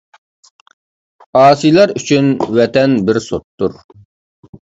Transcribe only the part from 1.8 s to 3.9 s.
ئۈچۈن ۋەتەن بىر سوتتۇر.